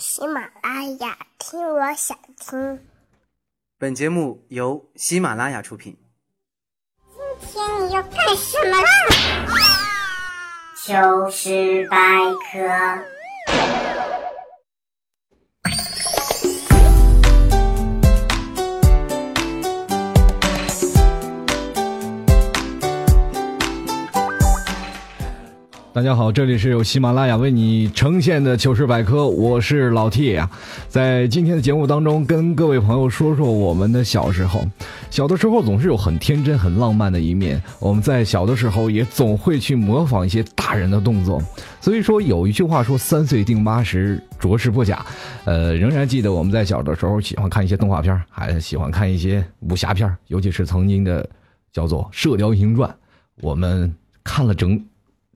[0.00, 2.80] 喜马拉雅，听我想听。
[3.76, 5.94] 本节目由喜马拉雅出品。
[7.38, 8.88] 今天你要干什么啦？
[10.74, 11.98] 糗事百
[12.50, 13.19] 科。
[25.92, 30.48] 大家好，这里是由喜马拉雅为你呈现的糗事百科，我是老 T 啊。
[30.86, 34.64] 在今天的节目当中，跟各位朋友说说我们的小时候。
[35.10, 41.42] 小的时候总是有很天真、很浪漫的一面，我们在小的时候也总会去模仿一些大人的动作。
[41.80, 45.04] 所以说有一句话说“三岁定八十，着实不假”。
[45.44, 51.28] 呃，仍然记得我们在小的时候喜欢看一些动画片，还喜欢看一些武侠片，尤其是曾经的
[51.72, 52.88] 叫做《射雕英雄传》，
[53.40, 54.80] 我们看了整。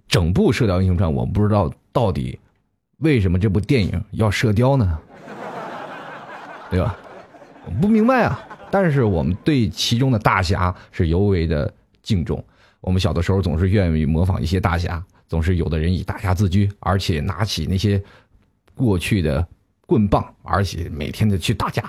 [0.09, 2.39] 整部《射雕英雄传》，我不知道到底
[2.99, 4.99] 为什么这部电影要射雕呢？
[6.71, 6.97] 对吧？
[7.81, 8.47] 不明白啊。
[8.71, 12.45] 但是我们对其中的大侠是尤为的敬重。
[12.81, 18.03] 我们小的时候总是愿意模仿一些大侠，总是有的人以大侠自居，而且拿起那些
[18.75, 19.47] 过去的
[19.87, 21.89] 棍棒，而且每天的去打架，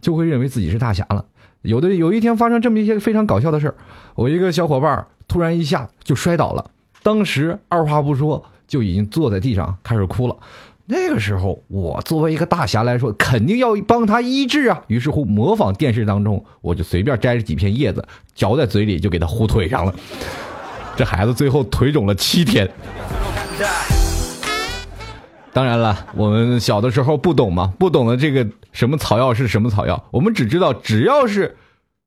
[0.00, 1.24] 就会认为自己是大侠了。
[1.62, 3.74] 有的有一天发生这么一些非常搞笑的事儿，
[4.16, 6.70] 我一个小伙伴突然一下就摔倒了。
[7.04, 10.34] 当时二话不说就已经坐在地上开始哭了，
[10.86, 14.82] 那个时候我作为一个大侠来说，肯定要帮他医治啊。
[14.86, 18.02] 于是乎，模仿电视当中，我就随便摘了几片叶子，
[18.34, 19.94] 嚼在嘴里就给他糊腿上了。
[20.96, 22.66] 这孩子最后腿肿了七天。
[25.52, 31.54] 当然了，我们小的时候不懂嘛，不懂得这个什么草药是什么草药，我们只知道只要是。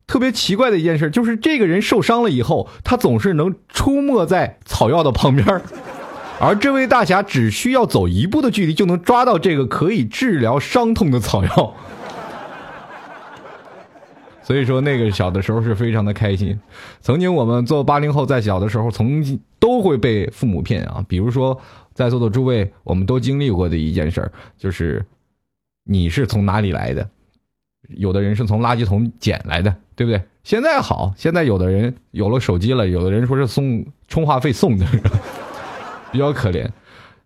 [0.08, 5.62] 特别奇怪的一件事，就是这个人受伤了以后，他总是能出没在草药的旁边
[6.40, 11.76] 而这位大侠只需要走一步的距离，就能抓到这个可以治疗伤痛的草药。
[14.44, 16.58] 所以说，那个小的时候是非常的开心。
[17.02, 21.04] 曾经我们做八零后，在小的时候，曾经都会被父母骗啊。
[21.06, 21.60] 比如说，
[21.94, 25.06] 在座的诸位，我们都经历过的一件事，就是
[25.84, 27.10] 你是从哪里来的？
[27.90, 30.22] 有的人是从垃圾桶捡来的，对不对？
[30.44, 34.86] 现在好，现在有的人有了手机了，有的人说是送充话费送的，
[36.12, 36.68] 比较可怜。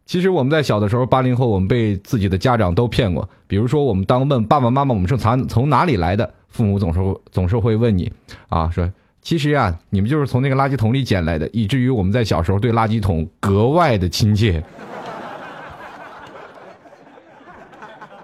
[0.05, 3.27] 其实我们在小的时候，八零后，我们被自己的家长都骗过。
[3.47, 6.99] 比如说，我们当问爸爸妈妈我们是从从哪里来的，父母总是
[7.31, 8.11] 总是会问你
[8.49, 8.91] 啊，说
[9.21, 14.63] 其实啊，你们就是从那个垃圾桶里捡来的，以至于我们在小时候对垃圾桶格外的亲切。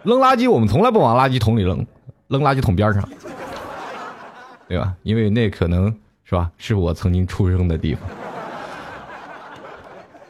[0.03, 1.85] 扔垃圾，我们从来不往垃圾桶里扔。
[2.27, 3.07] 扔垃圾桶边上，
[4.67, 4.93] 对吧？
[5.03, 5.93] 因为那可能
[6.23, 8.03] 是吧，是我曾经出生的地方。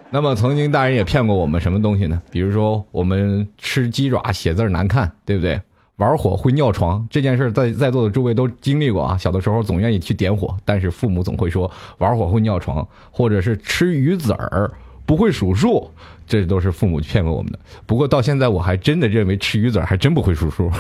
[0.09, 2.21] 那么，曾经大人也骗过我们什么东西呢？
[2.31, 5.59] 比如说，我们吃鸡爪写字难看，对不对？
[5.97, 9.17] 玩火会尿床这件事，在在座的诸位都经历过啊。
[9.17, 14.71] 小的时候总愿意去点火，但是父母总会说玩火会尿床，或者是吃鱼籽儿
[15.07, 15.89] 不会数数，
[16.27, 17.57] 这都是父母骗过我们的。
[17.87, 20.71] 不过到现在，我还真的认为吃鱼籽儿还真不会数数。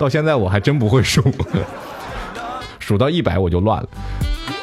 [0.00, 1.22] 到现在我还真不会数，
[2.80, 3.88] 数到一百我就乱了。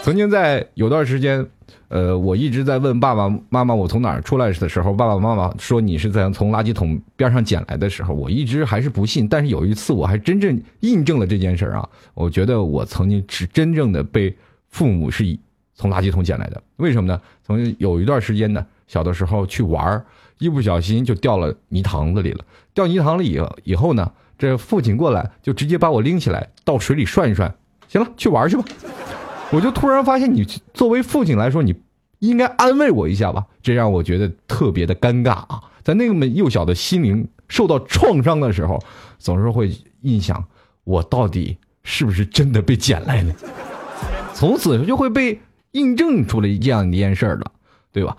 [0.02, 1.46] 曾经在有段时间，
[1.90, 9.28] 呃，我一直在问爸爸妈妈我从哪儿出来的时候，爸爸妈妈说你是在从垃圾桶边上捡来的时候，我一直还是不信。
[9.28, 11.88] 但是有一次我还真正印证了这件事啊！
[12.16, 14.36] 我觉得我曾经是真正的被
[14.70, 15.40] 父母是以
[15.76, 16.60] 从垃圾桶捡来的。
[16.78, 17.22] 为什么呢？
[17.46, 20.04] 从有一段时间呢，小的时候去玩
[20.40, 22.44] 一不小心就掉了泥塘子里了。
[22.74, 24.12] 掉泥塘里以以后呢？
[24.38, 27.54] 这父亲过来就直接把我拎起来到水里涮一涮，
[27.88, 28.64] 行了，去玩去吧。
[29.50, 31.76] 我就突然发现，你作为父亲来说，你
[32.20, 33.46] 应该安慰我一下吧。
[33.64, 35.64] 这让我觉得特别的尴尬啊！
[35.84, 38.78] 在那么幼小的心灵受到创伤的时候，
[39.18, 40.44] 总是会印象
[40.84, 43.34] 我到底是不是真的被捡来的。
[44.34, 45.40] 从此就会被
[45.72, 47.52] 印证出了这样一件事儿了，
[47.92, 48.18] 对吧？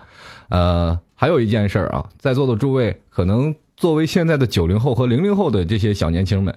[0.49, 3.55] 呃，还有一件事儿啊，在座的诸位可能。
[3.79, 6.53] 作为现在的九零后和零零后的这些小年轻们，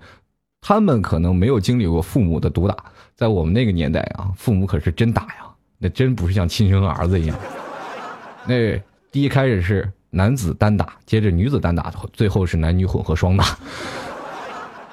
[0.61, 2.77] 他们可能没有经历过父母的毒打。
[3.15, 5.47] 在我们那个年代啊，父母可是真打呀，
[5.79, 7.39] 那真不是像亲生儿子一样。
[8.45, 8.77] 那
[9.13, 13.57] 第一开始是男子单打，接着女子单打，最后是男女混合双打。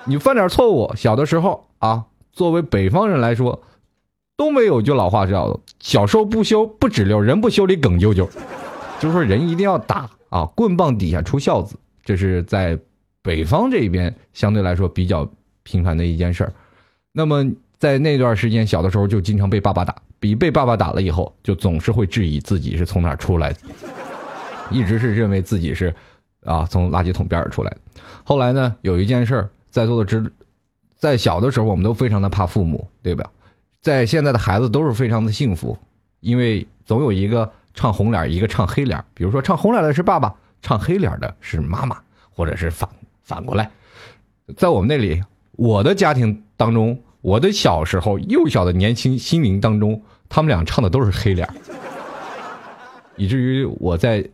[0.06, 3.64] 你犯点错误，小的时候啊，作为北方人来说，
[4.38, 8.30] 东北有句老话叫“小时候不修不直溜，人不修理梗啾啾”，
[9.02, 11.76] 就是说人一定要打啊，棍棒底下出孝子。
[12.10, 12.76] 这是在
[13.22, 16.52] 北方这边相对来说比较频繁的一件事儿。
[17.12, 17.48] 那么
[17.78, 23.60] 在那段时间，小的时候就经常被爸爸打，比被爸爸打了以后，就总是会质疑自己是从哪儿出来的，
[24.72, 25.94] 一直是认为自己是
[26.44, 27.78] 啊，从垃圾桶边儿出来的。
[28.24, 30.34] 后来呢，有一件事儿，在座的知，
[30.98, 33.30] 在小的时候我们都非常的怕父母，对吧？
[33.82, 35.78] 在现在的孩子都是非常的幸福，
[36.22, 39.00] 因为总有一个唱红脸，一个唱黑脸。
[39.14, 41.98] 比如说唱红脸的是爸爸，唱黑脸的是妈妈，
[42.30, 42.90] 或者是反
[43.24, 43.70] 反过来。
[44.58, 45.22] 在我们那里，
[45.54, 51.48] 我的家庭当中，我的小时候幼小的年轻心灵当中，他们俩唱的都是黑脸，
[53.16, 54.28] 以至于我在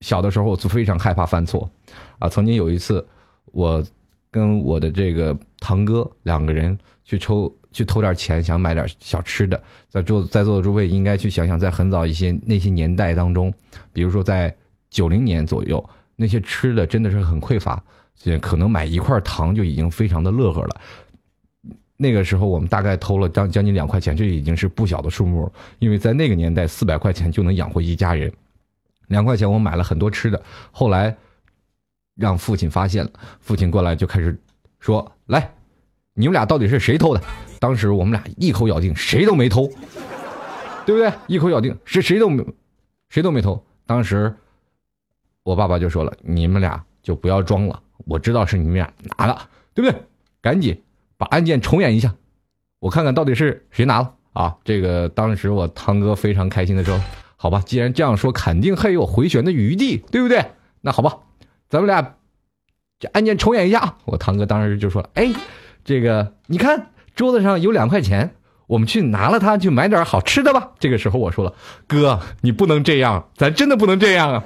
[0.00, 1.70] 小的时候我就非常害怕犯错。
[2.18, 3.06] 啊，曾经有一次，
[3.46, 3.84] 我
[4.30, 7.52] 跟我的这个堂哥两个人去抽。
[7.70, 9.62] 去偷点钱，想买点小吃的。
[9.90, 13.52] 在座在座的诸位应该去想想，在很早一些那些年代当中，
[13.92, 14.52] 比如说在
[14.90, 15.82] 九零年左右，
[16.16, 17.82] 那些吃的真的是很匮乏，
[18.40, 20.80] 可能买一块糖就已经非常的乐呵了。
[21.96, 25.50] 那个时候我们大概偷了将将近两块钱，这已经是不小的数目，
[25.80, 28.32] 因为在那个年代四百块钱就能养活一家人。
[29.08, 30.40] 两块钱我买了很多吃的，
[30.70, 31.16] 后来
[32.14, 33.10] 让父亲发现了，
[33.40, 34.38] 父亲过来就开始
[34.78, 35.50] 说：“来，
[36.14, 37.22] 你们俩到底是谁偷的？”
[37.58, 39.66] 当时我们俩一口咬定谁都没偷，
[40.86, 41.12] 对不对？
[41.26, 42.44] 一口咬定是谁都没，
[43.08, 43.60] 谁都没偷。
[43.86, 44.32] 当时
[45.48, 49.38] 我爸爸就说了：“你们俩就不要装了，我知道是你们俩拿的，
[49.72, 49.98] 对不对？
[50.42, 50.82] 赶紧
[51.16, 52.14] 把案件重演一下，
[52.80, 57.00] 我看看到底是谁拿了啊！”这个当时我堂哥非常开心的说
[57.36, 60.44] ：“好吧，既然这样说，肯定还有回旋的余地，对不对？
[60.82, 61.16] 那好吧，
[61.70, 62.16] 咱们俩
[62.98, 65.32] 这案件重演一下。”我堂哥当时就说了：“哎，
[65.82, 68.36] 这个你看。”桌子上有两块钱，
[68.68, 70.70] 我们去拿了它，去买点好吃的吧。
[70.78, 71.52] 这个时候我说了
[71.88, 74.44] ：“哥，你不能这样，咱真的不能这样啊。”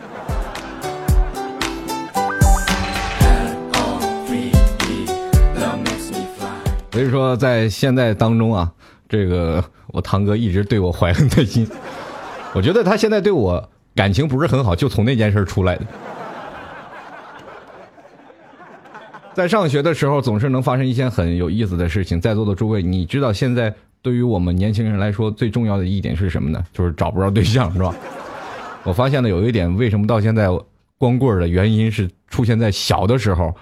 [6.92, 8.70] 所以说，在现在当中啊，
[9.08, 11.66] 这个我堂哥一直对我怀恨在心。
[12.54, 15.86] 我觉得他现在对我感情不是很好，就从那件事出来的。
[19.32, 22.20] 在上学的时候，总是能发生一件很有意思的事情。
[22.20, 26.62] 在座的诸位，你知道现在对于我们年轻人来说，最重要的一点是什么呢？
[26.74, 27.94] 就是找不着对象，是吧？
[28.84, 30.48] 我发现了有一点，为什么到现在
[30.98, 33.54] 光棍的原因是出现在小的时候，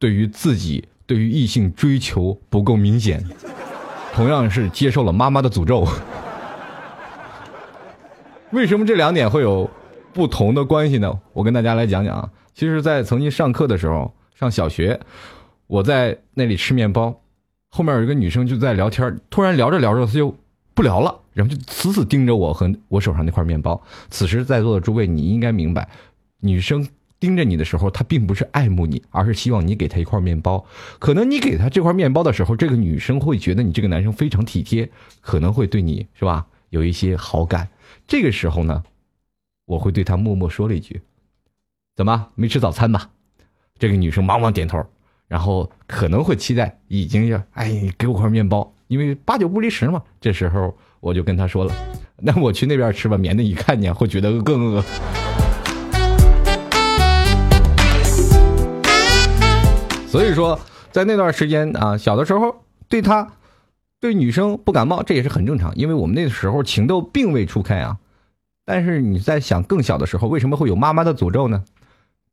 [0.00, 3.24] 对于自己对于异性追求不够明显，
[4.14, 5.86] 同样是接受了妈妈的诅咒。
[8.50, 9.68] 为什么这两点会有
[10.12, 11.20] 不同的关系呢？
[11.32, 12.30] 我跟大家来讲讲啊。
[12.54, 14.12] 其实，在曾经上课的时候。
[14.34, 14.98] 上小学，
[15.68, 17.14] 我在那里吃面包，
[17.68, 20.34] 后面有一个女生就在聊天，突然聊着聊着，她就
[20.74, 23.80] 不聊了，然后就死死盯着我和我手上那块面包。
[24.10, 25.88] 此时在座的诸位，你应该明白，
[26.40, 26.84] 女生
[27.22, 30.66] 盯着你的时候，他并不是爱慕你，而是希望你给他一块面包。
[30.98, 34.90] 可能你给他这块面包的时候，这个女生会觉得你这个男生非常体贴，
[35.20, 37.68] 可能会对你是吧有一些好感。
[38.08, 38.82] 这个时候呢，
[39.66, 41.00] 我会对她默默说了一句
[41.94, 43.08] ：“怎么没吃早餐吧？”
[43.78, 44.84] 这个女生忙忙点头，
[45.28, 50.02] 然后可能会期待，已经要哎给我块面包，因为八九不离十嘛。
[50.20, 51.72] 这时候我就跟她说了，
[52.18, 54.84] 那我去那边吃吧，免得一看见会觉得更饿。
[60.12, 60.60] 所以说，
[60.90, 62.54] 在那段时间啊，小的时候
[62.86, 63.32] 对他，
[63.98, 67.96] 对女生不感冒，这也是很正常，因为我们那个时候情窦并未初开啊。
[68.66, 71.64] 但是你在想更小的时候，为什么会有妈妈的诅咒呢？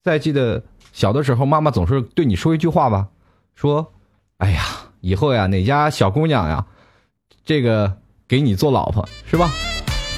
[0.03, 0.61] 再记得。
[0.91, 3.07] 小的时候，妈妈总是对你说一句话吧，
[3.55, 3.93] 说
[4.37, 4.61] ：“哎呀，
[4.99, 6.65] 以后呀，哪家小姑娘呀，
[7.45, 7.95] 这个
[8.27, 9.49] 给你做老婆是吧？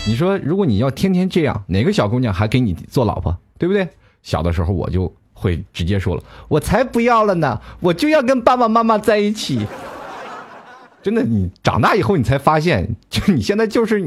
[0.07, 3.87] 你说，如果你要天天这样，哪个小姑娘还给你做老婆，对不对？”
[4.23, 9.65] 小的时候，我就会直接说了：“我才不要了呢，我就要跟爸爸妈妈在一起。
[11.01, 13.99] ”真的，你长大以后，你才发现，就你现在就是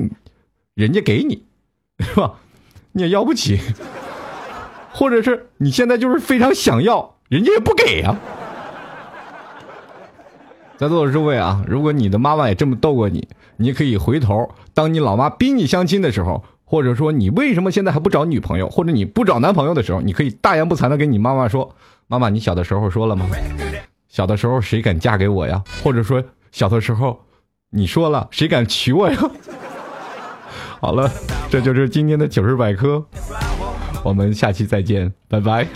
[0.75, 1.43] 人家给你，
[1.99, 2.35] 是吧？
[2.93, 3.59] 你也要不起。
[4.93, 8.17] 或者是你现在就是非常想要，人家也不给呀。
[10.77, 13.27] 在座的诸位啊，如果你的妈妈也这么逗过你，
[13.57, 21.75] 你可以回头，当你老妈逼你相亲的时候，或者说你为什么现在还不找女朋友，或者你不找男朋友的时候，你可以大言不惭的跟你妈妈说
[22.09, 23.27] ：“妈妈，你小的时候说了吗？
[24.09, 25.63] 小的时候谁敢嫁给我呀？
[25.83, 27.21] 或者说小的时候
[27.71, 29.19] 你说了谁敢娶我呀？”
[30.81, 31.11] 好了，
[31.51, 33.05] 这就是今天的糗事百科。
[34.03, 35.67] 我们下期再见，拜拜。